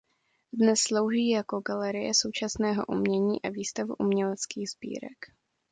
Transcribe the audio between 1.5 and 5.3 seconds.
galerie současného umění a výstavu uměleckých sbírek.